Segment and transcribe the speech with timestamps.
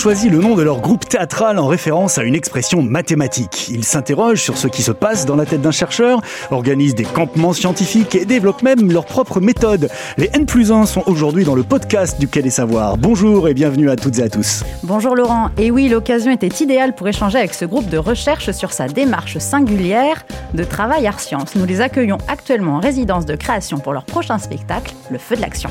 [0.00, 3.68] choisi le nom de leur groupe théâtral en référence à une expression mathématique.
[3.68, 7.52] Ils s'interrogent sur ce qui se passe dans la tête d'un chercheur, organisent des campements
[7.52, 9.90] scientifiques et développent même leur propre méthode.
[10.16, 12.96] Les N plus 1 sont aujourd'hui dans le podcast du Quai des Savoirs.
[12.96, 14.64] Bonjour et bienvenue à toutes et à tous.
[14.84, 15.50] Bonjour Laurent.
[15.58, 19.36] Et oui, l'occasion était idéale pour échanger avec ce groupe de recherche sur sa démarche
[19.36, 20.24] singulière
[20.54, 21.56] de travail art-science.
[21.56, 25.42] Nous les accueillons actuellement en résidence de création pour leur prochain spectacle, Le Feu de
[25.42, 25.68] l'Action.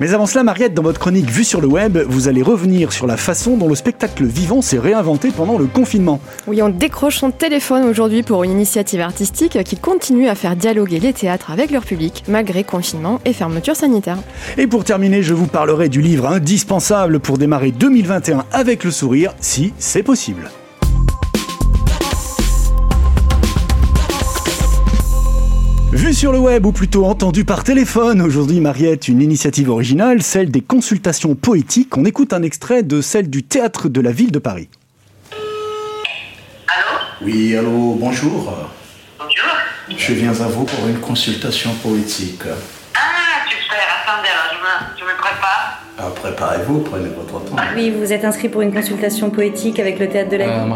[0.00, 3.06] Mais avant cela, Mariette, dans votre chronique Vue sur le web, vous allez revenir sur
[3.06, 6.20] la façon dont le spectacle vivant s'est réinventé pendant le confinement.
[6.46, 11.00] Oui, on décroche son téléphone aujourd'hui pour une initiative artistique qui continue à faire dialoguer
[11.00, 14.18] les théâtres avec leur public, malgré confinement et fermeture sanitaire.
[14.58, 19.34] Et pour terminer, je vous parlerai du livre indispensable pour démarrer 2021 avec le sourire,
[19.40, 20.50] si c'est possible.
[25.94, 30.50] Vu sur le web, ou plutôt entendu par téléphone, aujourd'hui Mariette, une initiative originale, celle
[30.50, 31.96] des consultations poétiques.
[31.96, 34.68] On écoute un extrait de celle du théâtre de la ville de Paris.
[35.30, 36.98] Allô?
[37.22, 38.52] Oui, allô, bonjour.
[39.20, 39.50] Bonjour.
[39.96, 42.42] Je viens à vous pour une consultation poétique.
[42.96, 45.80] Ah, super, attendez, alors je me, je me prépare.
[45.96, 47.56] Ah, préparez-vous, prenez votre temps.
[47.58, 50.66] Ah oui, vous êtes inscrit pour une consultation poétique avec le théâtre de la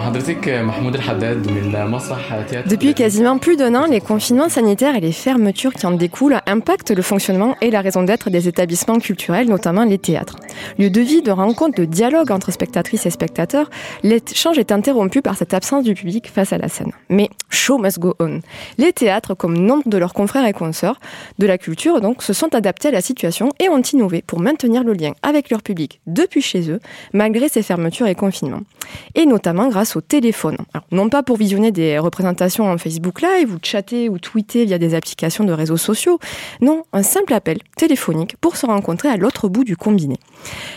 [2.67, 6.91] Depuis quasiment plus d'un an, les confinements sanitaires et les fermetures qui en découlent impactent
[6.91, 10.37] le fonctionnement et la raison d'être des établissements culturels, notamment les théâtres.
[10.79, 13.71] Lieu de vie, de rencontre, de dialogue entre spectatrices et spectateurs,
[14.03, 16.93] l'échange est interrompu par cette absence du public face à la scène.
[17.09, 18.41] Mais show must go on.
[18.77, 21.01] Les théâtres, comme nombre de leurs confrères et consorts
[21.39, 24.85] de la culture, donc, se sont adaptés à la situation et ont innové pour maintenir
[24.85, 26.81] le lien avec leur public depuis chez eux,
[27.13, 28.63] malgré ces fermetures et confinements.
[29.15, 30.57] Et notamment grâce au téléphone.
[30.91, 34.95] Non pas pour visionner des représentations en Facebook Live ou chatter ou tweeter via des
[34.95, 36.19] applications de réseaux sociaux.
[36.61, 40.17] Non, un simple appel téléphonique pour se rencontrer à l'autre bout du combiné.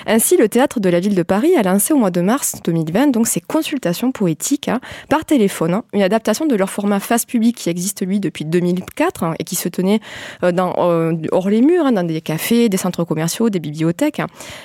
[0.07, 3.07] Ainsi, le théâtre de la ville de Paris a lancé au mois de mars 2020
[3.07, 4.79] donc ses consultations poétiques hein,
[5.09, 9.23] par téléphone, hein, une adaptation de leur format face public qui existe lui depuis 2004
[9.23, 9.99] hein, et qui se tenait
[10.43, 14.21] euh, euh, hors les murs, dans des cafés, des centres commerciaux, des bibliothèques,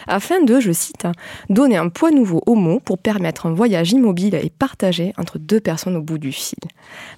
[0.07, 1.07] afin de, je cite,
[1.51, 5.61] donner un poids nouveau aux mots pour permettre un voyage immobile et partagé entre deux
[5.61, 6.59] personnes au bout du fil.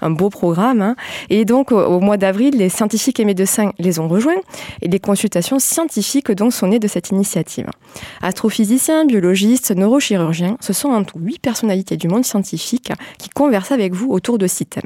[0.01, 0.83] Un beau programme.
[0.83, 0.97] hein.
[1.31, 4.41] Et donc, au- au mois d'avril, les scientifiques et médecins les ont rejoints
[4.83, 7.67] et les consultations scientifiques donc sont nées de cette initiative.
[8.23, 13.95] Astrophysiciens, biologistes, neurochirurgiens, ce sont en tout huit personnalités du monde scientifique qui conversent avec
[13.95, 14.83] vous autour de six thèmes.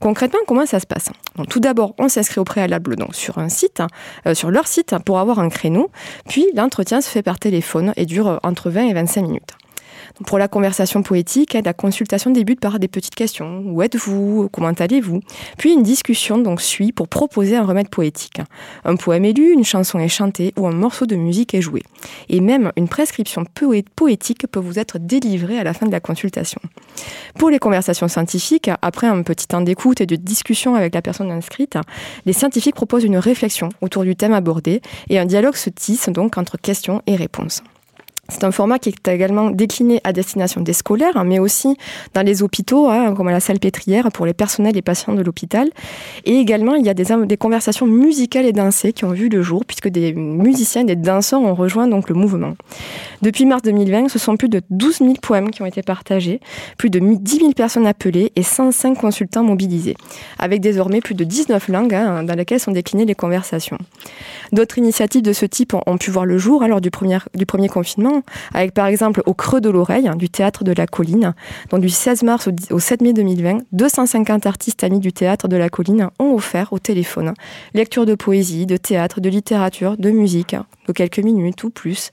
[0.00, 1.10] Concrètement, comment ça se passe
[1.48, 3.82] Tout d'abord, on s'inscrit au préalable donc, sur un site,
[4.26, 5.90] euh, sur leur site, pour avoir un créneau.
[6.28, 9.56] Puis, l'entretien se fait par téléphone et dure entre 20 et 25 minutes.
[10.26, 13.62] Pour la conversation poétique, la consultation débute par des petites questions.
[13.66, 14.48] Où êtes-vous?
[14.52, 15.20] Comment allez-vous?
[15.56, 18.40] Puis une discussion suit pour proposer un remède poétique.
[18.84, 21.82] Un poème est lu, une chanson est chantée ou un morceau de musique est joué.
[22.28, 26.00] Et même une prescription poé- poétique peut vous être délivrée à la fin de la
[26.00, 26.60] consultation.
[27.36, 31.30] Pour les conversations scientifiques, après un petit temps d'écoute et de discussion avec la personne
[31.30, 31.76] inscrite,
[32.26, 36.38] les scientifiques proposent une réflexion autour du thème abordé et un dialogue se tisse donc
[36.38, 37.62] entre questions et réponses.
[38.30, 41.78] C'est un format qui est également décliné à destination des scolaires, mais aussi
[42.12, 45.22] dans les hôpitaux, hein, comme à la salle pétrière pour les personnels et patients de
[45.22, 45.70] l'hôpital.
[46.26, 49.64] Et également, il y a des, conversations musicales et dansées qui ont vu le jour,
[49.64, 52.54] puisque des musiciens des danseurs ont rejoint donc le mouvement.
[53.22, 56.40] Depuis mars 2020, ce sont plus de 12 000 poèmes qui ont été partagés,
[56.76, 59.96] plus de 10 000 personnes appelées et 105 consultants mobilisés,
[60.38, 63.78] avec désormais plus de 19 langues hein, dans lesquelles sont déclinées les conversations.
[64.52, 68.17] D'autres initiatives de ce type ont, pu voir le jour hein, lors du premier confinement,
[68.54, 71.34] avec par exemple au Creux de l'Oreille, du théâtre de la Colline,
[71.70, 75.48] dont du 16 mars au, 10 au 7 mai 2020, 250 artistes amis du théâtre
[75.48, 77.34] de la Colline ont offert au téléphone
[77.74, 82.10] lecture de poésie, de théâtre, de littérature, de musique, de quelques minutes ou plus.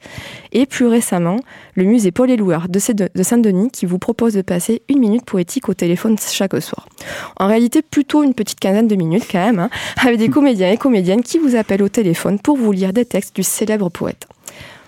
[0.52, 1.38] Et plus récemment,
[1.76, 5.70] le musée Paul de Sé- de Saint-Denis qui vous propose de passer une minute poétique
[5.70, 6.88] au téléphone chaque soir.
[7.38, 9.70] En réalité, plutôt une petite quinzaine de minutes quand même, hein,
[10.02, 13.36] avec des comédiens et comédiennes qui vous appellent au téléphone pour vous lire des textes
[13.36, 14.28] du célèbre poète.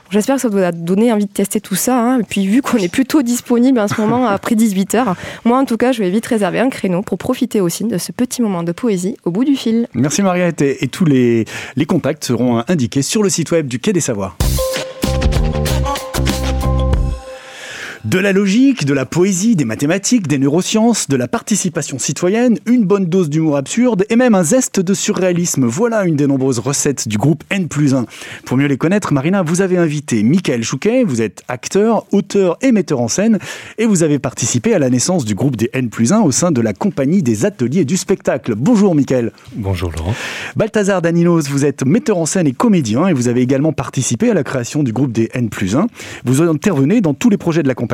[0.09, 1.99] J'espère que ça vous a donné envie de tester tout ça.
[1.99, 2.19] hein.
[2.19, 5.15] Et puis, vu qu'on est plutôt disponible en ce moment après 18h,
[5.45, 8.11] moi en tout cas, je vais vite réserver un créneau pour profiter aussi de ce
[8.11, 9.87] petit moment de poésie au bout du fil.
[9.93, 11.45] Merci Mariette et, et tous les,
[11.75, 14.37] les contacts seront indiqués sur le site web du Quai des Savoirs.
[18.05, 22.85] De la logique, de la poésie, des mathématiques, des neurosciences, de la participation citoyenne, une
[22.85, 25.65] bonne dose d'humour absurde et même un zeste de surréalisme.
[25.65, 28.05] Voilà une des nombreuses recettes du groupe N plus 1.
[28.45, 32.71] Pour mieux les connaître, Marina, vous avez invité Michael Chouquet, vous êtes acteur, auteur et
[32.71, 33.39] metteur en scène
[33.79, 36.51] et vous avez participé à la naissance du groupe des N plus 1 au sein
[36.51, 38.53] de la compagnie des ateliers du spectacle.
[38.55, 39.31] Bonjour Michael.
[39.55, 40.13] Bonjour Laurent.
[40.55, 44.35] Balthazar Daninos, vous êtes metteur en scène et comédien et vous avez également participé à
[44.35, 45.87] la création du groupe des N plus 1.
[46.25, 47.87] Vous intervenez dans tous les projets de la compagnie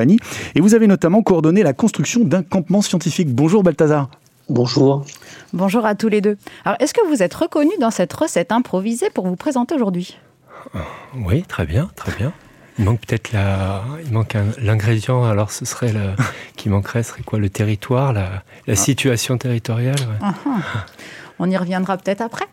[0.55, 3.33] et vous avez notamment coordonné la construction d'un campement scientifique.
[3.33, 4.09] Bonjour Balthazar.
[4.49, 5.05] Bonjour.
[5.53, 6.37] Bonjour à tous les deux.
[6.65, 10.17] Alors, est-ce que vous êtes reconnu dans cette recette improvisée pour vous présenter aujourd'hui?
[11.15, 12.33] Oui, très bien, très bien.
[12.79, 15.23] Il manque peut-être la, il manque l'ingrédient.
[15.23, 16.11] Alors, ce serait le,
[16.55, 19.95] qui manquerait, serait quoi Le territoire, la, la situation territoriale.
[19.99, 20.27] Ouais.
[20.27, 20.61] Uh-huh.
[21.39, 22.45] On y reviendra peut-être après.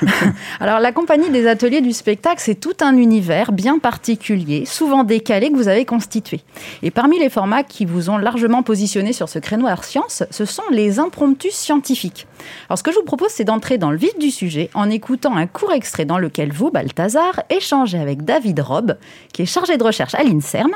[0.60, 5.50] Alors, la compagnie des ateliers du spectacle, c'est tout un univers bien particulier, souvent décalé,
[5.50, 6.40] que vous avez constitué.
[6.82, 10.44] Et parmi les formats qui vous ont largement positionné sur ce créneau art science, ce
[10.44, 12.26] sont les impromptus scientifiques.
[12.68, 15.36] Alors, ce que je vous propose, c'est d'entrer dans le vif du sujet en écoutant
[15.36, 18.96] un court extrait dans lequel vous, Balthazar, échangez avec David Robb,
[19.32, 20.72] qui est chargé de recherche à l'INSERM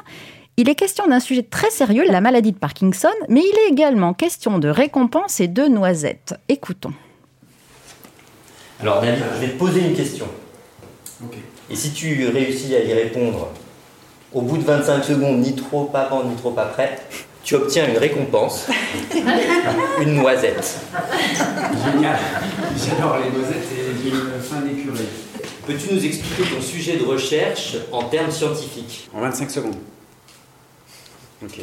[0.59, 4.15] il est question d'un sujet très sérieux, la maladie de Parkinson, mais il est également
[4.15, 6.35] question de récompense et de noisettes.
[6.49, 6.95] Écoutons.
[8.81, 10.27] Alors David, je vais te poser une question.
[11.71, 13.49] Et si tu réussis à y répondre
[14.33, 16.99] au bout de 25 secondes, ni trop avant, ni trop après,
[17.43, 18.67] tu obtiens une récompense,
[20.01, 20.79] une noisette.
[21.85, 22.19] Génial.
[22.77, 25.07] J'adore les noisettes et une fin d'écureuil.
[25.67, 29.09] Peux-tu nous expliquer ton sujet de recherche en termes scientifiques?
[29.15, 29.77] En 25 secondes.
[31.43, 31.61] Ok.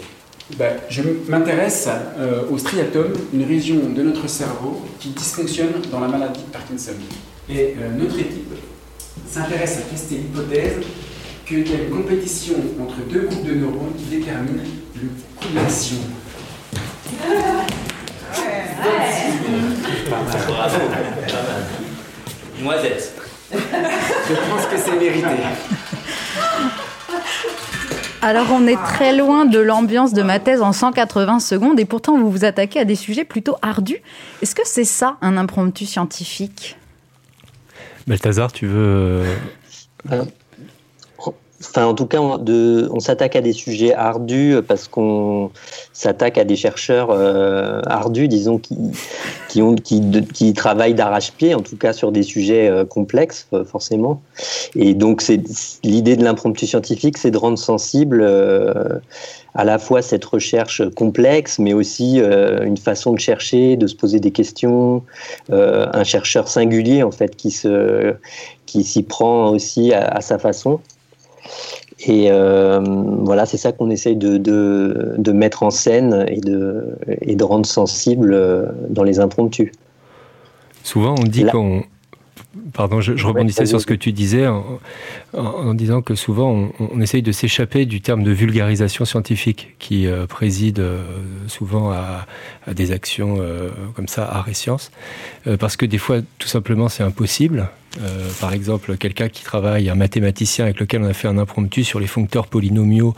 [0.58, 1.88] Ben, je m'intéresse
[2.18, 6.92] euh, au striatum, une région de notre cerveau qui dysfonctionne dans la maladie de Parkinson.
[7.50, 8.54] Et euh, notre équipe
[9.26, 10.74] s'intéresse à tester l'hypothèse
[11.46, 14.64] qu'il y a une compétition entre deux groupes de neurones qui détermine
[14.96, 15.98] le coût de l'action.
[22.62, 23.14] Noisette.
[23.52, 25.28] Je pense que c'est mérité.
[28.24, 32.18] Alors on est très loin de l'ambiance de ma thèse en 180 secondes et pourtant
[32.18, 34.02] vous vous attaquez à des sujets plutôt ardus.
[34.42, 36.78] Est-ce que c'est ça un impromptu scientifique?
[38.08, 39.26] Balthazar, tu veux...
[40.10, 40.24] Euh,
[41.70, 45.52] Enfin, en tout cas, on, s'attaque à des sujets ardus parce qu'on
[45.94, 48.78] s'attaque à des chercheurs euh, ardus, disons, qui,
[49.48, 54.22] qui, travaillent d'arrache-pied, en tout cas sur des sujets euh, complexes, forcément.
[54.76, 55.24] Et donc,
[55.84, 59.00] l'idée de l'impromptu scientifique, c'est de rendre sensible euh,
[59.54, 63.96] à la fois cette recherche complexe, mais aussi euh, une façon de chercher, de se
[63.96, 65.04] poser des questions,
[65.52, 70.80] euh, un chercheur singulier, en fait, qui s'y prend aussi à sa façon.
[72.06, 72.80] Et euh,
[73.20, 77.44] voilà, c'est ça qu'on essaye de, de, de, mettre en scène et de, et de
[77.44, 79.72] rendre sensible euh, dans les impromptus.
[80.84, 81.84] Souvent, on dit qu'on.
[82.74, 84.80] Pardon, je, je rebondissais sur ce que tu disais en,
[85.36, 89.76] en, en disant que souvent on, on essaye de s'échapper du terme de vulgarisation scientifique
[89.80, 91.04] qui euh, préside euh,
[91.48, 92.26] souvent à,
[92.68, 94.92] à, des actions euh, comme ça, art et sciences,
[95.48, 97.70] euh, parce que des fois, tout simplement, c'est impossible.
[98.02, 101.84] Euh, par exemple, quelqu'un qui travaille, un mathématicien avec lequel on a fait un impromptu
[101.84, 103.14] sur les foncteurs polynomiaux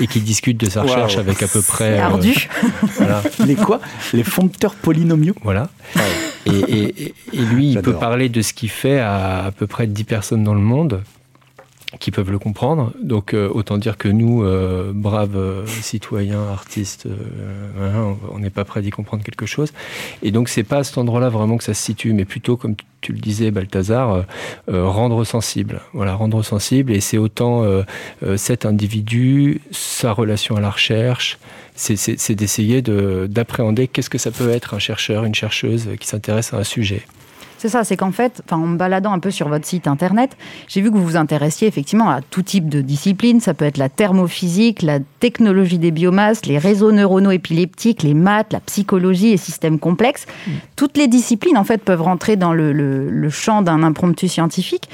[0.00, 1.20] et qui discute de sa recherche wow.
[1.20, 1.98] avec à peu près.
[1.98, 2.48] ardu.
[2.96, 3.22] voilà.
[3.46, 3.80] Les quoi?
[4.12, 5.34] Les foncteurs polynomiaux?
[5.42, 5.70] Voilà.
[6.46, 9.86] Et, et, et, lui, il peut parler de ce qu'il fait à à peu près
[9.86, 11.02] 10 personnes dans le monde
[12.00, 12.92] qui peuvent le comprendre.
[13.02, 18.64] Donc euh, autant dire que nous, euh, braves euh, citoyens, artistes, euh, on n'est pas
[18.64, 19.72] prêts d'y comprendre quelque chose.
[20.22, 22.74] Et donc c'est pas à cet endroit-là vraiment que ça se situe, mais plutôt comme
[23.00, 24.24] tu le disais, Balthazar,
[24.66, 25.82] rendre sensible.
[25.92, 26.92] Voilà, rendre sensible.
[26.92, 27.64] Et c'est autant
[28.36, 31.38] cet individu, sa relation à la recherche,
[31.76, 36.56] c'est d'essayer d'appréhender qu'est-ce que ça peut être un chercheur, une chercheuse qui s'intéresse à
[36.56, 37.02] un sujet.
[37.58, 40.36] C'est ça, c'est qu'en fait, en me baladant un peu sur votre site internet,
[40.68, 43.40] j'ai vu que vous vous intéressiez effectivement à tout type de disciplines.
[43.40, 48.52] Ça peut être la thermophysique, la technologie des biomasses, les réseaux neuronaux épileptiques, les maths,
[48.52, 50.26] la psychologie et systèmes complexes.
[50.76, 54.88] Toutes les disciplines, en fait, peuvent rentrer dans le, champ d'un impromptu scientifique.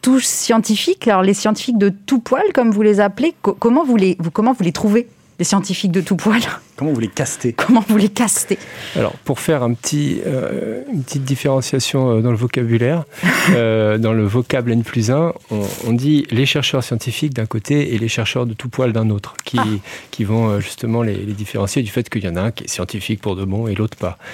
[0.00, 3.96] Tous scientifiques, alors les scientifiques de tout poil, comme vous les appelez, co comment, vous
[3.96, 5.06] les, vous, comment vous les trouvez?
[5.40, 6.40] Les scientifiques de tout poil.
[6.76, 7.52] Comment vous les castez?
[7.52, 8.58] Comment vous les castez?
[8.94, 13.04] Alors, pour faire un petit, euh, une petite différenciation euh, dans le vocabulaire,
[13.50, 17.94] euh, dans le vocable N plus 1, on, on dit les chercheurs scientifiques d'un côté
[17.94, 19.64] et les chercheurs de tout poil d'un autre, qui, ah.
[20.10, 22.68] qui vont justement les, les, différencier du fait qu'il y en a un qui est
[22.68, 24.18] scientifique pour de bon et l'autre pas.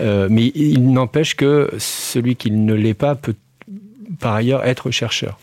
[0.00, 3.34] Euh, mais il n'empêche que celui qui ne l'est pas peut
[4.20, 5.38] par ailleurs être chercheur.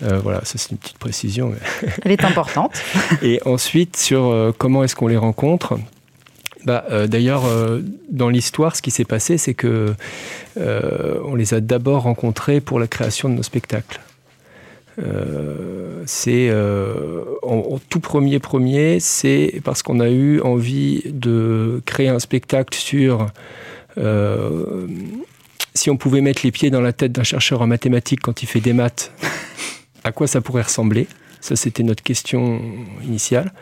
[0.00, 1.52] Voilà, ça c'est une petite précision.
[2.04, 2.72] Elle est importante.
[3.22, 5.78] Et ensuite, sur comment est-ce qu'on les rencontre?
[6.64, 7.44] Bah, D'ailleurs,
[8.10, 9.94] dans l'histoire, ce qui s'est passé, c'est que
[10.56, 14.00] on les a d'abord rencontrés pour la création de nos spectacles.
[14.98, 22.08] Euh, c'est euh, en, tout premier premier, c'est parce qu'on a eu envie de créer
[22.08, 23.26] un spectacle sur
[23.98, 24.86] euh,
[25.74, 28.46] si on pouvait mettre les pieds dans la tête d'un chercheur en mathématiques quand il
[28.46, 29.12] fait des maths,
[30.06, 31.08] à quoi ça pourrait ressembler?
[31.40, 32.60] Ça, c'était notre question
[33.04, 33.52] initiale.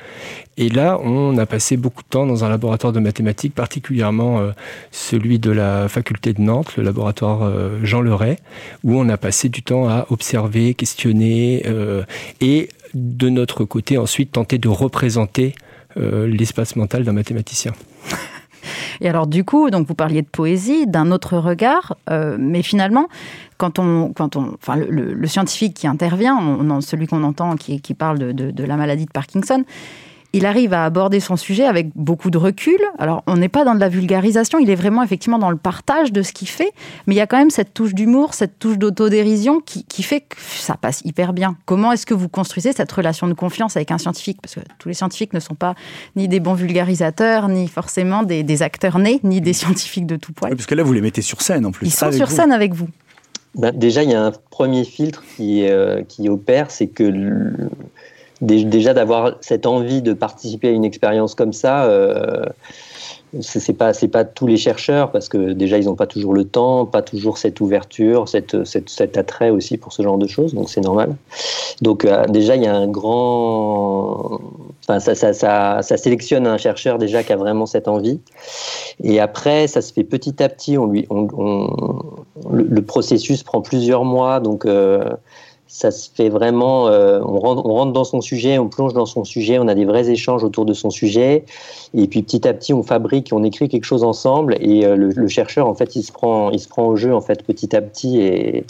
[0.57, 4.53] Et là, on a passé beaucoup de temps dans un laboratoire de mathématiques, particulièrement euh,
[4.91, 8.39] celui de la faculté de Nantes, le laboratoire euh, Jean Leray,
[8.85, 12.05] où on a passé du temps à observer, questionner euh,
[12.41, 15.55] et de notre côté ensuite tenter de représenter
[15.97, 17.73] l'espace mental d'un mathématicien.
[19.01, 23.09] Et alors du coup, donc vous parliez de poésie, d'un autre regard, mais finalement,
[23.65, 27.95] quand on, quand on, enfin, le, scientifique qui intervient, on, celui qu'on entend qui, qui
[27.95, 29.65] parle de, de, la maladie de Parkinson,
[30.35, 32.79] il arrive à aborder son sujet avec beaucoup de recul.
[32.99, 36.13] Alors, on n'est pas dans de la vulgarisation, il est vraiment effectivement dans le partage
[36.13, 36.73] de ce qu'il fait,
[37.07, 40.21] mais il y a quand même cette touche d'humour, cette touche d'autodérision qui, qui, fait
[40.21, 41.57] que ça passe hyper bien.
[41.65, 44.41] Comment est-ce que vous construisez cette relation de confiance avec un scientifique?
[44.43, 45.75] Parce que tous les scientifiques ne sont pas
[46.17, 50.35] ni des bons vulgarisateurs, ni forcément des, des acteurs nés, ni des scientifiques de tout
[50.35, 50.55] poil.
[50.55, 51.87] parce que là, vous les mettez sur scène en plus.
[51.87, 52.89] Ils sont sur scène avec vous.
[53.55, 57.05] Ben, déjà, il y a un premier filtre qui, euh, opère, c'est que
[58.41, 62.45] déjà d'avoir cette envie de participer à une expérience comme ça, euh,
[63.41, 66.87] c'est pas pas tous les chercheurs parce que déjà ils n'ont pas toujours le temps,
[66.87, 70.81] pas toujours cette ouverture, cette, cet attrait aussi pour ce genre de choses, donc c'est
[70.81, 71.15] normal.
[71.83, 74.41] Donc euh, déjà il y a un grand,
[74.83, 78.21] enfin ça, ça, ça, ça, sélectionne un chercheur déjà qui a vraiment cette envie,
[79.03, 80.79] et après ça se fait petit à petit.
[80.79, 81.29] On lui, on,
[82.51, 85.11] le, processus prend plusieurs mois, donc euh,
[85.75, 89.59] ça se fait vraiment, euh, on, rentre, dans son sujet, on plonge dans son sujet,
[89.59, 91.45] on a des vrais échanges autour de son sujet,
[91.95, 95.27] et puis petit à petit on fabrique, on écrit quelque chose ensemble, et euh, le,
[95.27, 97.83] chercheur en fait il se prend, il se prend au jeu en fait petit à
[97.83, 98.65] petit, et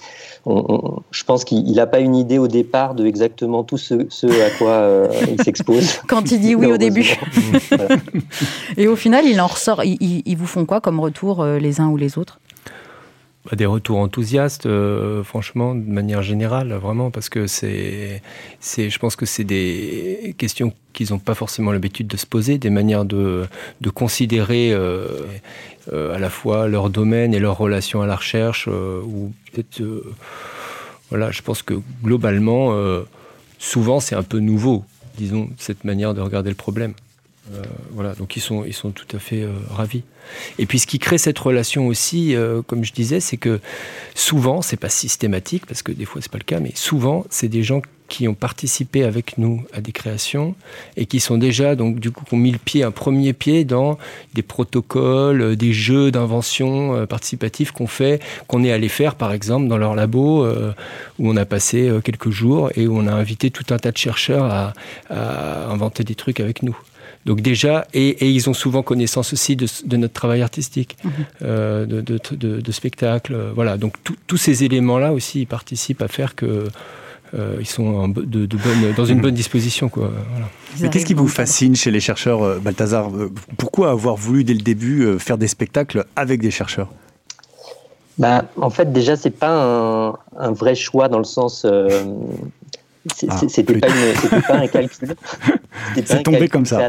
[0.47, 3.95] je pense qu'il n'a pas une idée au départ de exactement tout ce,
[4.43, 5.99] à quoi euh, il s'expose.
[6.09, 7.19] Quand il dit oui au début.
[8.79, 9.83] Et au final, il en ressort.
[9.85, 12.41] Ils, vous font quoi comme retour les uns ou les autres?
[13.45, 18.23] Bah, des retours enthousiastes, euh, franchement, de manière générale, vraiment, parce que c'est,
[18.59, 22.57] c'est, je pense que c'est des questions qu'ils n'ont pas forcément l'habitude de se poser,
[22.57, 23.45] des manières de,
[23.83, 25.27] de considérer euh,
[25.93, 29.83] euh, à la fois leur domaine et leur relation à la recherche, ou peut-être,
[31.11, 32.75] voilà, je pense que globalement,
[33.59, 34.85] souvent c'est un peu nouveau,
[35.19, 36.95] disons, cette manière de regarder le problème.
[37.91, 40.03] Voilà, donc ils sont, ils sont tout à fait ravis.
[40.59, 43.61] Et puis ce qui crée cette relation aussi, euh, comme je disais, c'est que
[44.15, 47.49] souvent, c'est pas systématique parce que des fois c'est pas le cas, mais souvent c'est
[47.49, 50.55] des gens qui ont participé avec nous à des créations
[50.97, 53.65] et qui sont déjà donc du coup qui ont mis le pied, un premier pied
[53.65, 53.99] dans
[54.35, 59.33] des protocoles, euh, des jeux d'invention euh, participatifs qu'on fait, qu'on est allé faire par
[59.33, 63.51] exemple dans leur labo où on a passé quelques jours et où on a invité
[63.51, 64.45] tout un tas de chercheurs
[65.11, 66.77] à inventer des trucs avec nous.
[67.25, 71.11] Donc déjà, et, ils ont souvent connaissance aussi de, notre travail artistique, mhm.
[71.43, 72.03] euh, de,
[72.61, 73.35] de, spectacles.
[73.35, 73.95] Euh, voilà, donc
[74.27, 76.69] tous ces éléments-là aussi ils participent à faire que
[77.35, 78.47] euh, ils sont de,
[78.95, 79.89] dans une bonne disposition.
[79.89, 80.13] Quoi.
[80.81, 83.11] Mais qu'est-ce qui vous fascine chez les chercheurs, Balthazar
[83.57, 86.93] Pourquoi avoir voulu dès le début faire des spectacles avec des chercheurs?
[88.19, 91.67] Bah, en fait, déjà, c'est pas un, vrai choix dans le sens.
[93.29, 93.89] Ah, c'était pas,
[94.47, 95.15] pas, un calcul.
[96.05, 96.89] C'est tombé comme ça.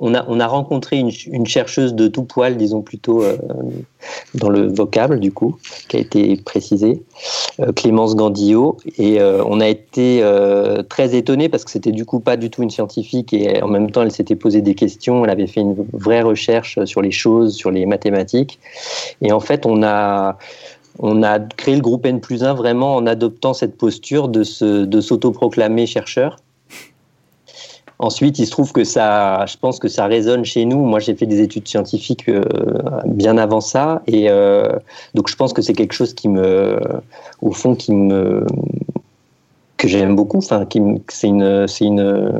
[0.00, 3.36] On a, on a rencontré une, une, chercheuse de tout poil, disons plutôt euh,
[4.36, 7.02] dans le vocable du coup, qui a été précisé,
[7.58, 10.22] euh, Clémence Gandillot, et euh, on a été
[10.88, 13.90] très étonnés parce que c'était du coup pas du tout une scientifique et en même
[13.90, 17.56] temps elle s'était posé des questions, elle avait fait une vraie recherche sur les choses,
[17.56, 18.60] sur les mathématiques,
[19.20, 20.38] et en fait on a
[20.98, 25.00] on a créé le groupe N plus 1 vraiment en adoptant cette posture de, de
[25.00, 26.36] s'autoproclamer chercheur.
[28.00, 30.78] Ensuite, il se trouve que ça, je pense que ça résonne chez nous.
[30.84, 32.44] Moi, j'ai fait des études scientifiques euh,
[33.06, 34.68] bien avant ça, et euh,
[35.14, 36.78] donc je pense que c'est quelque chose qui me,
[37.42, 38.46] au fond, qui me,
[39.78, 40.38] que j'aime beaucoup.
[40.38, 40.64] Enfin,
[41.08, 42.38] c'est une, c'est une,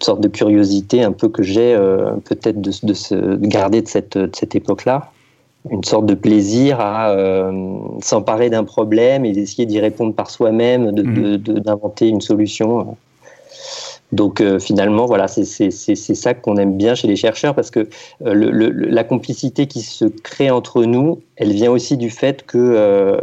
[0.00, 4.16] sorte de curiosité un peu que j'ai euh, peut-être de, de, se garder de cette,
[4.16, 5.10] de cette époque-là
[5.70, 10.92] une sorte de plaisir à euh, s'emparer d'un problème et d'essayer d'y répondre par soi-même,
[10.92, 12.14] d'inventer de, mhm.
[12.16, 12.96] une solution.
[14.12, 17.88] Donc finalement, voilà, c'est ça qu'on aime bien chez les chercheurs parce que
[18.20, 23.20] le, la complicité qui se crée entre nous, elle vient aussi du fait que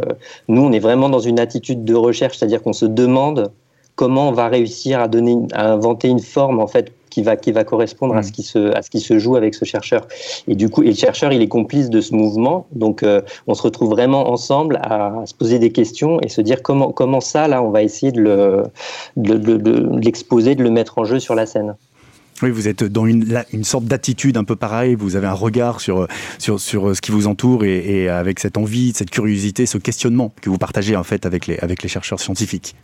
[0.48, 3.50] nous, on est vraiment dans une attitude de recherche, c'est-à-dire qu'on se demande
[3.96, 7.52] comment on va réussir à donner, à inventer une forme en fait qui va, qui
[7.52, 8.22] va correspondre à, mm.
[8.24, 10.06] ce qui se, à ce qui se joue avec ce chercheur.
[10.48, 12.66] Et du coup, et le chercheur, il est complice de ce mouvement.
[12.72, 16.60] Donc, euh, on se retrouve vraiment ensemble à, se poser des questions et se dire
[16.62, 18.64] comment, comment ça, là, on va essayer de, le,
[19.16, 21.76] de, l'exposer, de le mettre en jeu sur la scène.
[22.42, 25.80] Oui, vous êtes dans une, une sorte d'attitude un peu pareille, vous avez un regard
[25.80, 26.08] sur,
[26.40, 30.34] sur, sur ce qui vous entoure et, et, avec cette envie, cette curiosité, ce questionnement
[30.40, 32.74] que vous partagez en fait avec les, avec les chercheurs scientifiques.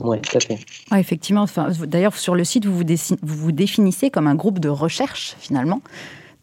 [0.00, 0.58] Oui, tout à fait.
[0.96, 1.42] effectivement.
[1.42, 2.84] Enfin, D'ailleurs, sur le site, vous vous,
[3.22, 5.80] vous vous, définissez comme un groupe de recherche, finalement.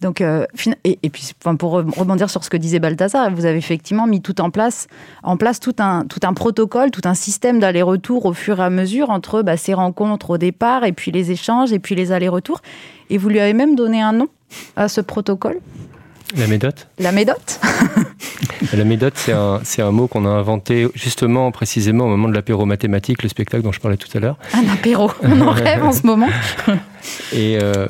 [0.02, 0.46] Donc, euh,
[0.84, 4.50] et, puis, pour rebondir sur ce que disait Balthazar, vous avez effectivement mis tout en
[4.50, 4.88] place,
[5.24, 8.70] en place tout un, tout un protocole, tout un système d'aller-retour au fur et à
[8.70, 12.62] mesure entre bah, ces rencontres au départ, et puis les échanges, et puis les allers-retours.
[13.10, 14.28] Et vous lui avez même donné un nom
[14.76, 15.60] à ce protocole?
[16.36, 16.88] La médote?
[17.00, 17.62] La médote?
[18.74, 22.66] La médote, c'est un, un, mot qu'on a inventé justement, précisément au moment de l'apéro
[22.66, 24.38] mathématique, le spectacle dont je parlais tout à l'heure.
[24.54, 26.30] Un apéro, on en rêve en ce moment.
[27.34, 27.86] Et euh,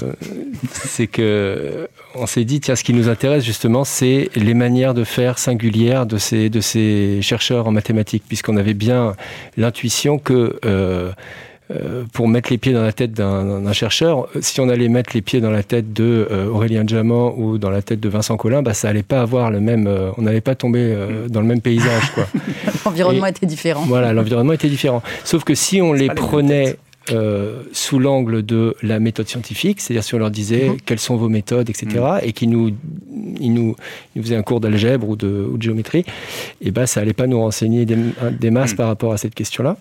[0.72, 5.04] c'est que on s'est dit, tiens, ce qui nous intéresse justement, c'est les manières de
[5.04, 9.16] faire singulières de ces, de ces chercheurs en mathématiques, puisqu'on avait bien
[9.58, 11.12] l'intuition que euh, euh,
[12.14, 15.42] pour mettre les pieds dans la tête d'un chercheur, si on allait mettre les pieds
[15.42, 18.74] dans la tête de euh, Aurélien Diamant ou dans la tête de Vincent Collin, bah,
[18.74, 20.96] ça allait pas avoir le même, euh, on n'allait pas tomber
[21.30, 22.12] dans le même paysage.
[22.86, 23.84] l'environnement était différent.
[23.88, 25.02] Voilà, l'environnement était différent.
[25.24, 26.78] Sauf que si on les prenait
[27.12, 30.78] euh, sous l'angle de la méthode scientifique, c'est-à-dire si on leur disait mhm.
[30.86, 32.20] quelles sont vos méthodes, etc., mhm.
[32.24, 32.72] et qu'ils nous,
[33.40, 33.76] ils nous,
[34.16, 36.06] ils faisaient un cours d'algèbre ou de, géométrie, et
[36.62, 38.78] eh ben ça allait pas nous renseigner des, masses mhm.
[38.78, 39.78] par rapport à cette question-là.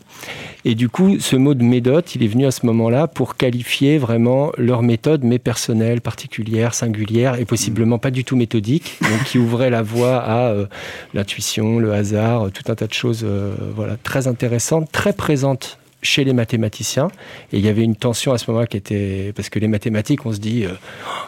[0.66, 3.96] Et du coup, ce mot de méthode, il est venu à ce moment-là pour qualifier
[3.96, 9.38] vraiment leur méthode, mais personnelle, particulière, singulière, et possiblement pas du tout méthodique, donc qui
[9.38, 10.66] ouvrait la voie à euh,
[11.14, 16.22] l'intuition, le hasard, tout un tas de choses, euh, voilà, très intéressantes, très présentes chez
[16.22, 17.08] les mathématiciens.
[17.52, 19.32] Et il y avait une tension à ce moment-là qui était.
[19.34, 20.70] Parce que les mathématiques, on se dit, euh,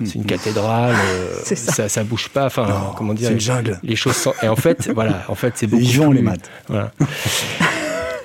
[0.04, 1.88] c'est une cathédrale, euh, ça.
[1.88, 2.04] ça.
[2.04, 2.46] bouge pas.
[2.46, 3.80] Enfin, comment dire C'est une jungle.
[3.82, 4.34] Les choses sont...
[4.42, 5.82] Et en fait, voilà, en fait, c'est beaucoup.
[5.82, 6.50] Vivons les maths.
[6.68, 6.92] Voilà.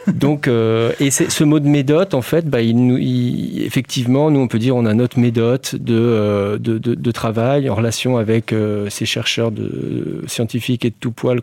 [0.07, 4.57] Donc, euh, et ce mot de médote, en fait, bah, il, effectivement, nous, on peut
[4.57, 8.53] dire, on a notre médote de, de, de, travail en relation avec
[8.89, 11.39] ces chercheurs de, scientifiques et de tout poil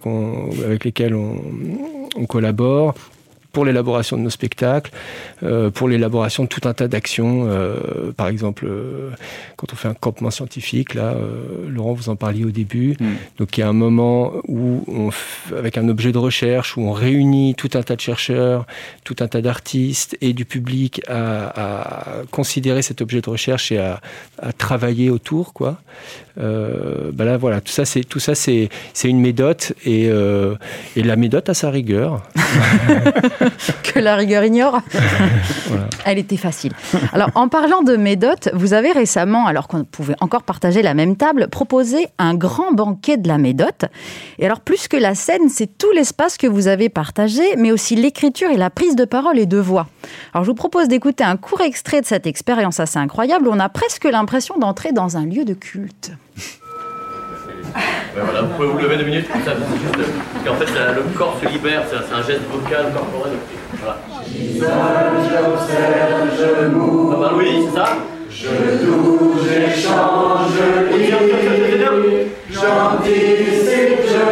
[0.65, 1.37] avec lesquels on,
[2.17, 2.95] on collabore
[3.53, 4.91] pour l'élaboration de nos spectacles,
[5.43, 7.47] euh, pour l'élaboration de tout un tas d'actions.
[7.49, 9.11] Euh, par exemple, euh,
[9.57, 11.15] quand on fait un campement scientifique, là,
[11.67, 12.97] Laurent, vous en parliez au début.
[13.01, 13.07] Mm.
[13.39, 15.11] Donc, il y a un moment où, on,
[15.57, 18.67] avec un objet de recherche, où on réunit tout un tas de chercheurs,
[19.05, 24.01] tout un tas d'artistes et du public à, considérer cet objet de recherche et à,
[24.59, 25.81] travailler autour, quoi.
[26.37, 28.69] Ben là, voilà, tout ça, c'est tout ça, c'est
[29.05, 32.23] une médote et, et la médote a sa rigueur.
[33.83, 34.81] que la rigueur ignore.
[36.05, 36.73] Elle était facile.
[37.13, 41.17] Alors, en parlant de médotes, vous avez récemment, alors qu'on pouvait encore partager la même
[41.17, 43.85] table, proposé un grand banquet de la médote.
[44.39, 47.97] Et alors, plus que la scène, c'est tout l'espace que vous avez partagé, mais aussi
[47.97, 49.89] l'écriture et la prise de parole et de voix.
[50.33, 53.61] Alors, je vous propose d'écouter un court extrait de cette expérience assez incroyable où on
[53.61, 56.13] a presque l'impression d'entrer dans un lieu de culte.
[58.15, 59.97] Ben voilà, vous pouvez vous lever deux minutes comme ça, juste
[60.45, 63.33] qu'en fait le corps se libère, c'est un geste vocal corporel.
[63.81, 63.99] Voilà.
[65.31, 67.13] J'observe, je moue.
[67.15, 67.89] Ah bah oui, c'est ça.
[68.31, 68.49] Je
[68.85, 71.11] touche, j'échange, je lis,
[72.51, 74.23] j'anticipe, je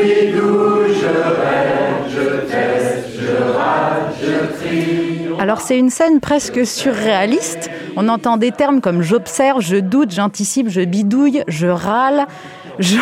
[0.00, 1.08] bidouille, je
[1.40, 5.26] rêve, je teste, je rate, je trie.
[5.38, 7.70] Alors c'est une scène presque surréaliste.
[7.96, 12.26] On entend des termes comme j'observe, je doute, j'anticipe, je bidouille, je râle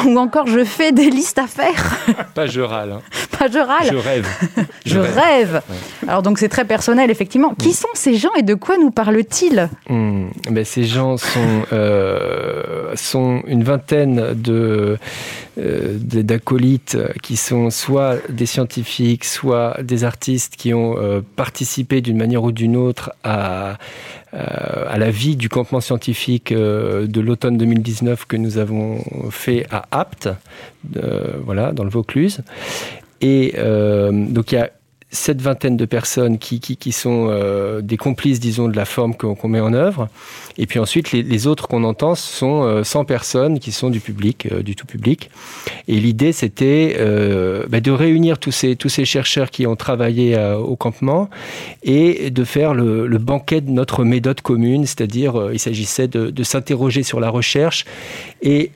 [0.06, 1.96] ou encore je fais des listes à faire.
[2.34, 2.92] Pas je râle.
[2.92, 3.02] Hein.
[3.38, 3.86] Pas je râle.
[3.90, 4.26] Je rêve.
[4.84, 5.62] Je, rêve.
[6.06, 7.54] Alors donc c'est très personnel effectivement.
[7.54, 9.68] Qui sont ces gens et de quoi nous parlent-ils?
[9.88, 10.28] Hmm.
[10.50, 14.98] ben, Ces gens sont, euh, sont une vingtaine de
[15.58, 22.16] euh, d'acolytes qui sont soit des scientifiques, soit des artistes qui ont euh, participé d'une
[22.16, 23.76] manière ou d'une autre à,
[24.32, 30.28] à la vie du campement scientifique de l'automne 2019 que nous avons fait à Apt,
[31.44, 32.42] voilà, dans le Vaucluse.
[33.20, 34.70] Et donc il y a
[35.10, 39.48] cette vingtaine de personnes qui, qui, sont euh, des complices, disons, de la forme qu'on
[39.48, 40.08] met en œuvre.
[40.58, 44.76] Et puis ensuite, les, autres qu'on entend sont 100 personnes qui sont du public, du
[44.76, 45.30] tout public.
[45.86, 46.96] Et l'idée, c'était
[47.70, 51.30] bah, de réunir tous ces, tous ces chercheurs qui ont travaillé au campement
[51.82, 56.42] et de faire le, le, banquet de notre méthode commune, c'est-à-dire il s'agissait de, de
[56.42, 57.86] s'interroger sur la recherche
[58.42, 58.72] et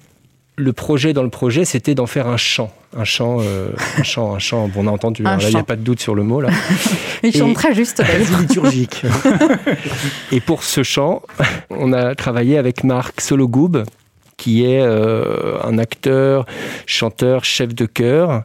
[0.56, 2.72] le projet dans le projet, c'était d'en faire un chant.
[2.96, 4.68] Un chant, euh, un chant, un chant.
[4.68, 6.40] Bon, on a entendu, hein, là, il n'y a pas de doute sur le mot.
[6.40, 6.50] Là.
[7.22, 8.02] Il chante très juste.
[8.40, 9.02] liturgique.
[10.30, 11.22] et pour ce chant,
[11.70, 13.84] on a travaillé avec Marc Sologoub,
[14.36, 16.46] qui est euh, un acteur,
[16.86, 18.42] chanteur, chef de chœur,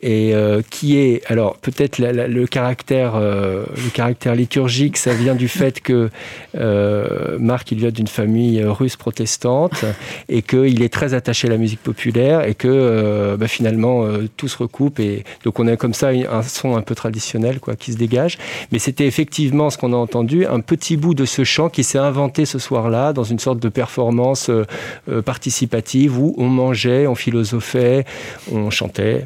[0.00, 5.48] et euh, qui est alors peut-être le caractère euh, le caractère liturgique ça vient du
[5.48, 6.10] fait que
[6.56, 9.84] euh, Marc il vient d'une famille russe protestante
[10.28, 14.06] et qu'il est très attaché à la musique populaire et que bah, finalement
[14.36, 17.74] tout se recoupe et donc on a comme ça un son un peu traditionnel quoi
[17.76, 18.38] qui se dégage.
[18.72, 21.98] Mais c'était effectivement ce qu'on a entendu un petit bout de ce chant qui s'est
[21.98, 24.50] inventé ce soir-là dans une sorte de performance
[25.24, 28.04] participative où on mangeait on philosophait
[28.52, 29.24] on chantait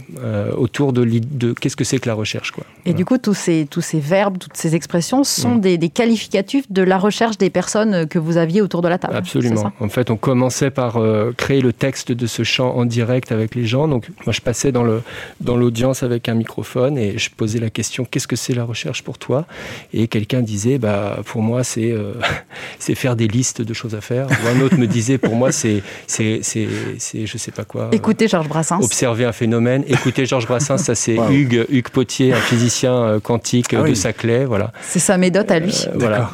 [0.62, 2.52] autour de, de qu'est-ce que c'est que la recherche.
[2.52, 2.64] Quoi.
[2.86, 5.60] Et du coup, tous ces, tous ces verbes, toutes ces expressions sont mm.
[5.60, 9.16] des, des, qualificatifs de la recherche des personnes que vous aviez autour de la table.
[9.16, 9.72] Absolument.
[9.80, 13.56] En fait, on commençait par euh, créer le texte de ce chant en direct avec
[13.56, 13.88] les gens.
[13.88, 15.02] Donc, moi, je passais dans, le,
[15.40, 19.02] dans l'audience avec un microphone et je posais la question qu'est-ce que c'est la recherche
[19.02, 19.46] pour toi?
[19.92, 22.14] Et quelqu'un disait bah, pour moi, c'est, euh,
[22.78, 24.28] c'est faire des listes de choses à faire.
[24.28, 27.88] Ou un autre me disait pour moi, c'est, je sais pas quoi.
[27.90, 28.80] Écoutez Georges Brassens.
[28.80, 29.82] Observer un phénomène.
[29.88, 34.44] Écouter Georges Brassens, ça c'est Hugues, Hugues Potier, un physicien euh, quantique ah de Saclay.
[34.44, 34.72] Voilà.
[34.82, 35.84] C'est sa méthode à lui.
[35.86, 36.30] Euh, voilà,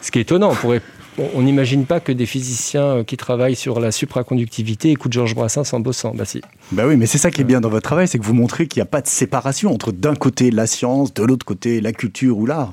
[0.00, 0.80] Ce qui est étonnant, on pourrait
[1.34, 5.72] on n'imagine pas que des physiciens euh, qui travaillent sur la supraconductivité écoutent Georges Brassens
[5.72, 6.12] en bossant.
[6.14, 6.42] Bah si.
[6.72, 8.66] Bah oui, mais c'est ça qui est bien dans votre travail, c'est que vous montrez
[8.66, 11.92] qu'il n'y a pas de séparation entre d'un côté la science, de l'autre côté la
[11.92, 12.70] culture ou l'art.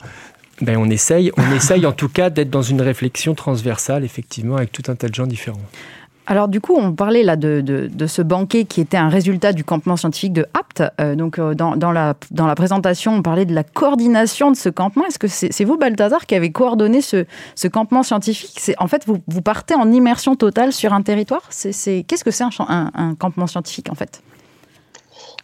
[0.61, 4.71] Ben on essaye, on essaye en tout cas d'être dans une réflexion transversale, effectivement, avec
[4.71, 5.57] tout un tas de gens différents.
[6.25, 9.63] Alors du coup, on parlait là de, de, ce banquet qui était un résultat du
[9.65, 10.83] campement scientifique de APT.
[11.01, 14.55] Euh, donc euh, dans, dans, la, dans la présentation, on parlait de la coordination de
[14.55, 15.05] ce campement.
[15.05, 18.71] Est-ce que c'est vous, Balthazar, qui avez coordonné ce, ce campement scientifique?
[18.77, 21.49] En fait, vous, vous, partez en immersion totale sur un territoire?
[21.49, 24.21] Qu'est-ce que c'est un, un, campement scientifique en fait?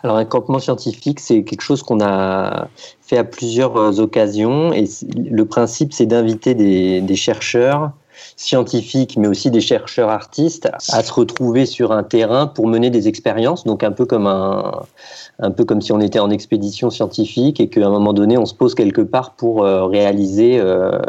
[0.01, 2.69] Alors un campement scientifique, c'est quelque chose qu'on a
[3.01, 4.85] fait à plusieurs occasions et
[5.17, 7.91] le principe, c'est d'inviter des, des chercheurs
[8.35, 13.07] scientifiques, mais aussi des chercheurs artistes, à se retrouver sur un terrain pour mener des
[13.07, 14.83] expériences, donc un peu comme un,
[15.39, 18.45] un peu comme si on était en expédition scientifique et qu'à un moment donné, on
[18.45, 20.99] se pose quelque part pour euh, réaliser euh,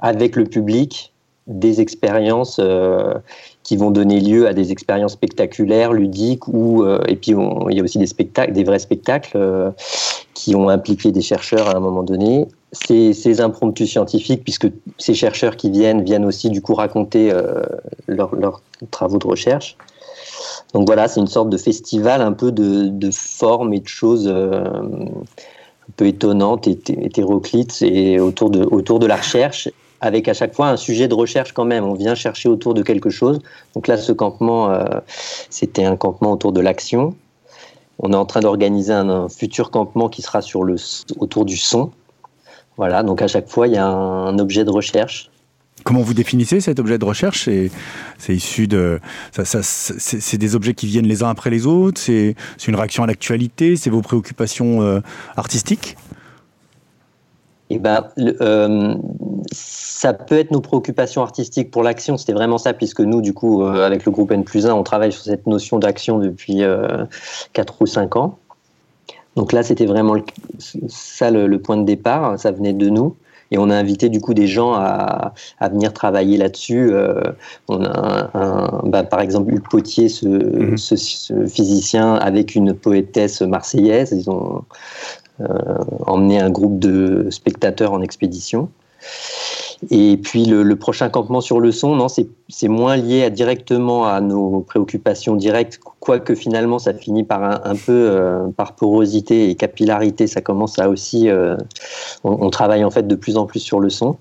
[0.00, 1.12] avec le public
[1.46, 3.14] des expériences euh,
[3.62, 7.82] qui vont donner lieu à des expériences spectaculaires, ludiques, ou et puis il y a
[7.82, 9.72] aussi des spectacles, des vrais spectacles
[10.34, 12.46] qui ont impliqué des chercheurs à un moment donné.
[12.72, 17.62] Ces, ces impromptus scientifiques, puisque ces chercheurs qui viennent viennent aussi du coup raconter euh,
[18.06, 19.76] leurs travaux de recherche.
[20.72, 24.26] Donc voilà, c'est une sorte de festival un peu de, de formes et de choses
[24.26, 29.68] euh, un peu étonnantes, hétéroclites, et autour de, autour de la recherche,
[30.00, 31.84] avec à chaque fois un sujet de recherche quand même.
[31.84, 33.40] On vient chercher autour de quelque chose.
[33.74, 34.84] Donc là, ce campement, euh,
[35.50, 37.14] c'était un campement autour de l'action.
[37.98, 40.76] On est en train d'organiser un, futur campement qui sera sur le,
[41.18, 41.90] autour du son.
[42.76, 45.30] Voilà, donc à chaque fois, il y a un, objet de recherche.
[45.84, 47.48] Comment vous définissez cet objet de recherche?
[48.18, 49.00] C'est issu de.
[49.42, 52.00] c'est des objets qui viennent les uns après les autres?
[52.00, 52.34] C'est
[52.68, 53.76] une réaction à l'actualité?
[53.76, 55.00] C'est vos préoccupations euh,
[55.36, 55.96] artistiques?
[57.74, 58.94] Eh ben, euh,
[59.50, 63.62] ça peut être nos préoccupations artistiques pour l'action, c'était vraiment ça, puisque nous, du coup,
[63.62, 67.06] euh, avec le groupe N plus 1, on travaille sur cette notion d'action depuis euh,
[67.54, 68.38] 4 ou 5 ans.
[69.36, 70.16] Donc là, c'était vraiment
[70.88, 73.16] ça le, point de départ, ça venait de nous.
[73.50, 76.90] Et on a invité du coup des gens à, à venir travailler là-dessus.
[76.90, 77.20] Euh,
[77.68, 80.78] on a un, bah, par exemple Hugues Potier, ce, mhm.
[80.78, 84.12] ce, ce, physicien, avec une poétesse marseillaise.
[84.12, 84.64] Ils ont
[85.40, 85.46] euh,
[86.06, 88.70] emmené un groupe de spectateurs en expédition.
[89.90, 94.60] Et puis le, prochain campement sur le son, non, c'est moins lié directement à nos
[94.60, 100.40] préoccupations directes, quoique finalement ça finit par un, peu euh, par porosité et capillarité, ça
[100.40, 101.56] commence à aussi, euh,
[102.22, 104.16] on, travaille en fait de plus en plus sur le son,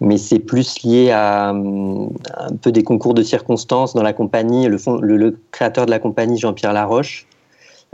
[0.00, 4.68] mais c'est plus lié à, un peu des concours de circonstances dans la compagnie.
[4.68, 7.26] Le, créateur de la compagnie, Jean-Pierre Laroche,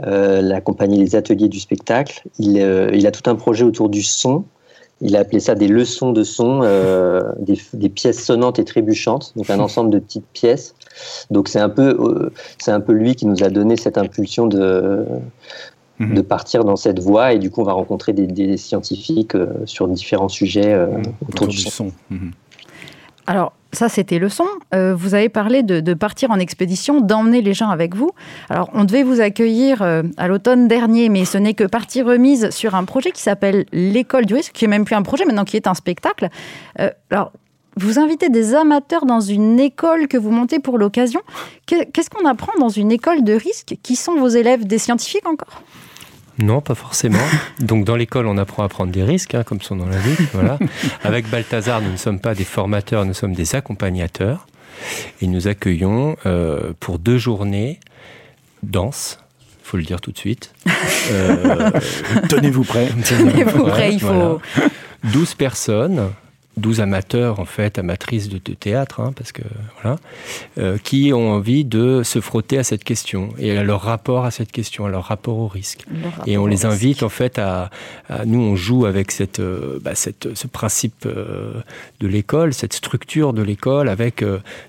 [0.05, 4.45] euh, la compagnie Les Ateliers du spectacle, il a tout un projet autour du son
[5.01, 9.49] il a appelé ça des leçons de son, euh, des, pièces sonnantes et trébuchantes, donc
[9.49, 10.75] un ensemble de petites pièces.
[11.31, 14.47] Donc c'est un peu, euh, c'est un peu lui qui nous a donné cette impulsion
[14.47, 15.05] de
[15.99, 16.15] mhm.
[16.15, 17.33] de partir dans cette voie.
[17.33, 20.77] Et du coup, on va rencontrer des, scientifiques sur différents sujets
[21.27, 21.91] autour, du, son.
[22.09, 22.31] Mhm.
[23.27, 24.45] Alors, ça, c'était le son.
[24.73, 28.11] Euh, vous avez parlé de, partir en expédition, d'emmener les gens avec vous.
[28.49, 32.49] Alors, on devait vous accueillir euh, à l'automne dernier, mais ce n'est que partie remise
[32.51, 35.43] sur un projet qui s'appelle l'école du risque, qui est même plus un projet maintenant,
[35.43, 36.29] qui est un spectacle.
[36.79, 37.31] Euh, alors,
[37.77, 41.19] vous invitez des amateurs dans une école que vous montez pour l'occasion.
[41.65, 43.75] Qu'est-ce qu'on apprend dans une école de risque?
[43.83, 44.65] Qui sont vos élèves?
[44.65, 45.61] Des scientifiques encore?
[46.37, 47.19] Non, pas forcément.
[47.59, 50.19] Donc dans l'école, on apprend à prendre des risques, hein, comme son nom l'indique.
[50.33, 50.59] Voilà.
[51.03, 54.47] Avec Balthazar, nous ne sommes pas des formateurs, nous sommes des accompagnateurs.
[55.21, 57.79] Et nous accueillons euh, pour deux journées
[58.63, 60.53] danse, il faut le dire tout de suite.
[61.11, 61.69] Euh,
[62.29, 62.89] Tenez-vous prêt.
[63.07, 64.41] Tenez-vous prêt, il faut.
[65.03, 66.09] 12 personnes
[66.57, 69.41] 12 amateurs, en fait, amatrices de, théâtre, hein, parce que
[69.81, 69.97] voilà,
[70.57, 74.31] euh, qui ont envie de se frotter à cette question et à leur rapport à
[74.31, 75.85] cette question, à leur rapport au risque.
[76.25, 77.69] Et on les invite, en fait, à,
[78.25, 81.61] nous, on joue avec cette, euh, bah, cette ce principe euh,
[81.99, 84.23] de l'école, cette structure de l'école, avec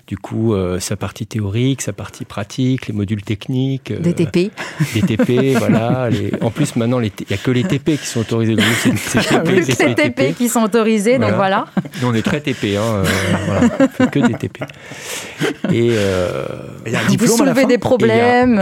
[0.07, 4.51] du coup sa partie théorique, sa partie pratique, les modules techniques, des TP,
[4.93, 6.09] des TP, voilà.
[6.41, 8.55] En plus, maintenant, il n'y a que les TP qui sont autorisés.
[8.97, 9.19] C'est
[9.87, 11.65] les TP, qui sont autorisés, donc voilà.
[12.01, 13.05] Nous, on est très TP, hein, euh,
[13.45, 14.63] voilà, on fait que des TP.
[15.71, 16.45] Et euh,
[16.85, 18.55] il y a un diplôme Vous soulevez des problèmes.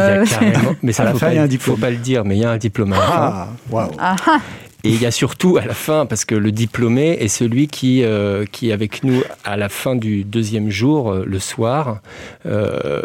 [0.84, 1.76] mais ça, il y a un diplôme.
[1.76, 3.90] faut pas le dire, mais il y a un diplôme à la ah, fin.
[4.00, 4.40] Ah, ah.
[4.86, 8.04] Et il y a surtout à la fin, parce que le diplômé est celui qui,
[8.04, 12.02] euh, qui avec nous, à la fin du deuxième jour, euh, le soir,
[12.46, 13.02] euh,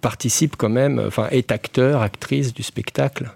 [0.00, 3.30] participe quand même, enfin, est acteur, actrice du spectacle.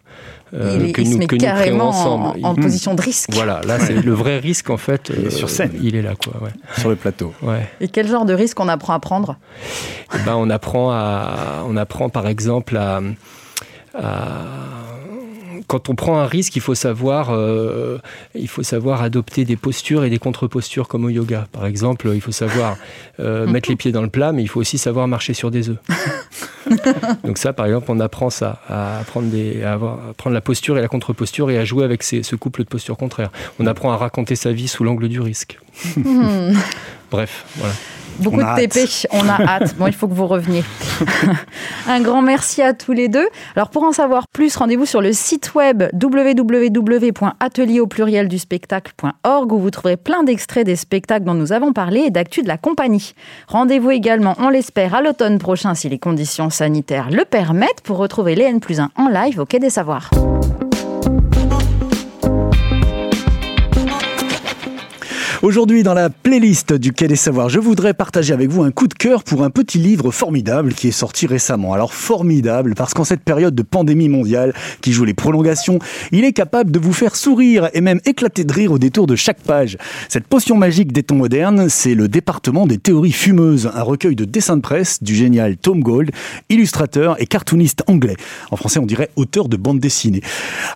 [0.55, 2.39] Euh, que il nous, se met que carrément ensemble.
[2.45, 3.31] En, position de risque.
[3.33, 5.11] Voilà, là c'est le vrai risque en fait.
[5.17, 5.73] Il est sur scène.
[5.83, 6.35] Il est là quoi.
[6.43, 6.51] Ouais.
[6.79, 7.33] Sur le plateau.
[7.43, 7.67] Ouais.
[7.81, 9.39] Et quel genre de risque on apprend à prendre?
[10.15, 13.01] Eh ben, on apprend à, on apprend par exemple à,
[13.95, 14.82] à
[15.73, 17.97] quand on prend un risque, il faut savoir, euh,
[18.35, 21.47] il faut savoir adopter des postures et des contre-postures comme au yoga.
[21.51, 22.77] Par exemple, il faut savoir
[23.21, 25.71] euh, mettre les pieds dans le plat, mais il faut aussi savoir marcher sur des
[25.71, 25.79] œufs.
[27.25, 30.77] Donc ça, par exemple, on apprend ça, à prendre, des, à avoir, prendre la posture
[30.77, 33.33] et la contre-posture et à jouer avec ces, ce couple de postures contraires.
[33.59, 35.59] On apprend à raconter sa vie sous l'angle du risque.
[37.13, 37.75] Bref, voilà.
[38.19, 39.75] Beaucoup de TP, on a hâte.
[39.77, 40.65] Bon, il faut que vous reveniez.
[41.89, 43.27] Un grand merci à tous les deux.
[43.57, 49.53] Alors, pour en savoir plus, rendez-vous sur le site web www.atelier au pluriel du spectacle.org
[49.53, 52.59] où vous trouverez plein d'extraits des spectacles dont nous avons parlé et d'actu de la
[52.59, 53.15] compagnie.
[53.49, 58.35] Rendez-vous également, on l'espère, à l'automne prochain si les conditions sanitaires le permettent pour retrouver
[58.35, 60.11] les N plus 1 en live au Quai des Savoirs.
[65.43, 68.87] Aujourd'hui, dans la playlist du Quai des Savoirs, je voudrais partager avec vous un coup
[68.87, 71.73] de cœur pour un petit livre formidable qui est sorti récemment.
[71.73, 75.81] Alors formidable parce qu'en cette période de pandémie mondiale qui joue les prolongations,
[76.13, 79.17] il est capable de vous faire sourire et même éclater de rire au détour de
[79.17, 79.79] chaque page.
[80.09, 84.25] Cette potion magique des temps modernes, c'est le département des théories fumeuses, un recueil de
[84.25, 86.13] dessins de presse du génial Tom Gold,
[86.51, 88.15] illustrateur et cartooniste anglais.
[88.53, 90.21] En français, on dirait auteur de bande dessinée.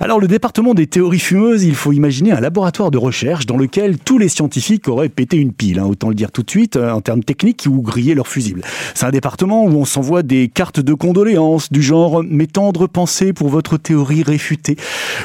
[0.01, 3.99] Alors le département des théories fumeuses, il faut imaginer un laboratoire de recherche dans lequel
[3.99, 6.77] tous les scientifiques scientifiques auraient pété une pile, hein, autant le dire tout de suite,
[6.77, 8.63] euh, en termes techniques, ou grillé leur fusible.
[8.95, 13.35] C'est un département où on s'envoie des cartes de condoléances, du genre «mes tendres pensées
[13.35, 14.77] pour votre théorie réfutée»,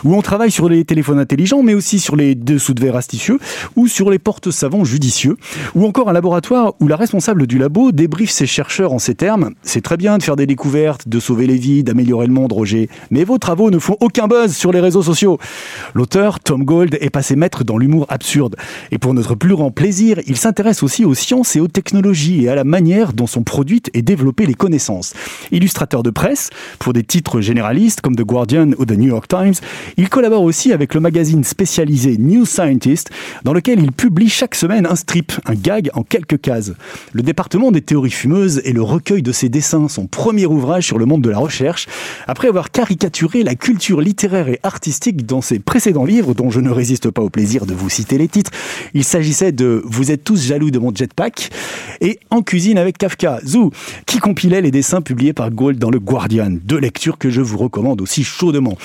[0.04, 3.40] où on travaille sur les téléphones intelligents, mais aussi sur les dessous de verre astucieux,
[3.78, 5.38] ou sur les portes savants judicieux,
[5.76, 9.52] ou encore un laboratoire où la responsable du labo débriefe ses chercheurs en ces termes
[9.64, 12.90] «c'est très bien de faire des découvertes, de sauver les vies, d'améliorer le monde, Roger,
[13.12, 15.38] mais vos travaux ne font aucun buzz sur les réseaux sociaux».
[15.94, 18.58] L'auteur, Tom Gold, est passé maître dans l'humour absurde.
[18.92, 22.50] Et pour notre plus grand plaisir, il s'intéresse aussi aux sciences et aux technologies et
[22.50, 25.14] à la manière dont sont produites et développées les connaissances.
[25.52, 29.54] Illustrateur de presse, pour des titres généralistes comme The Guardian ou The New York Times,
[29.98, 33.12] il collabore aussi avec le magazine spécialisé New Scientist,
[33.44, 36.72] dans lequel il publie chaque semaine un strip, un gag en quelques cases.
[37.14, 40.98] Le département des théories fumeuses est le recueil de ses dessins, son premier ouvrage sur
[40.98, 41.86] le monde de la recherche,
[42.26, 46.72] après avoir caricaturé la culture littéraire et artistique dans ses précédents livres, dont je ne
[46.72, 48.50] résiste pas au plaisir de vous citer les titres.
[48.96, 51.50] Il s'agissait de Vous êtes tous jaloux de mon jetpack
[52.00, 53.72] et En cuisine avec Kafka, Zou,
[54.06, 56.52] qui compilait les dessins publiés par Gold dans le Guardian.
[56.64, 58.78] Deux lectures que je vous recommande aussi chaudement.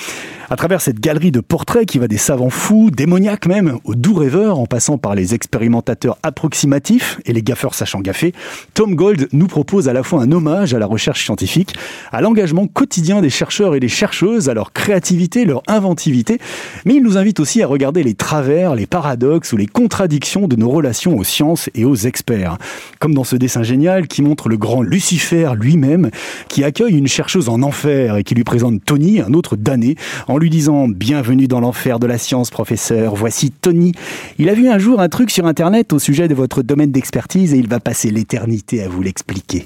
[0.49, 4.13] À travers cette galerie de portraits qui va des savants fous, démoniaques même, aux doux
[4.15, 8.33] rêveurs, en passant par les expérimentateurs approximatifs et les gaffeurs sachant gaffer,
[8.73, 11.73] Tom Gold nous propose à la fois un hommage à la recherche scientifique,
[12.11, 16.39] à l'engagement quotidien des chercheurs et des chercheuses, à leur créativité, leur inventivité,
[16.85, 20.55] mais il nous invite aussi à regarder les travers, les paradoxes ou les contradictions de
[20.55, 22.57] nos relations aux sciences et aux experts.
[22.99, 26.09] Comme dans ce dessin génial qui montre le grand Lucifer lui-même,
[26.49, 29.95] qui accueille une chercheuse en enfer et qui lui présente Tony, un autre damné,
[30.27, 33.15] en lui disant Bienvenue dans l'enfer de la science, professeur.
[33.15, 33.91] Voici Tony.
[34.39, 37.53] Il a vu un jour un truc sur Internet au sujet de votre domaine d'expertise
[37.53, 39.65] et il va passer l'éternité à vous l'expliquer.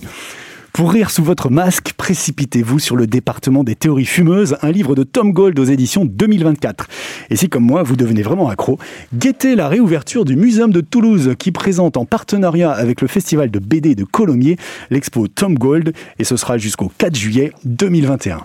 [0.73, 5.03] Pour rire sous votre masque, précipitez-vous sur le département des théories fumeuses, un livre de
[5.03, 6.88] Tom Gold aux éditions 2024.
[7.29, 8.79] Et si comme moi, vous devenez vraiment accro,
[9.13, 13.60] guettez la réouverture du Muséum de Toulouse qui présente en partenariat avec le Festival de
[13.60, 14.55] BD de Colomiers
[14.89, 18.41] l'expo Tom Gold et ce sera jusqu'au 4 juillet 2021.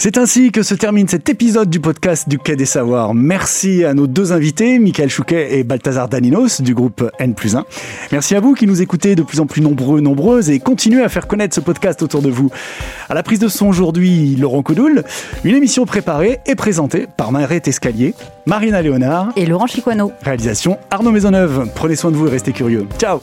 [0.00, 3.14] C'est ainsi que se termine cet épisode du podcast du Quai des Savoirs.
[3.14, 7.64] Merci à nos deux invités, Michael Chouquet et Balthazar Daninos du groupe N 1.
[8.12, 11.08] Merci à vous qui nous écoutez de plus en plus nombreux, nombreuses et continuez à
[11.08, 12.48] faire connaître ce podcast autour de vous.
[13.08, 15.02] À la prise de son aujourd'hui, Laurent Coudoul,
[15.42, 18.14] une émission préparée et présentée par Marette Escalier,
[18.46, 20.12] Marina Léonard et Laurent Chiquano.
[20.22, 21.68] Réalisation Arnaud Maisonneuve.
[21.74, 22.86] Prenez soin de vous et restez curieux.
[22.98, 23.20] Ciao